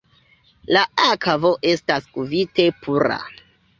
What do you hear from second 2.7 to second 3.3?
pura.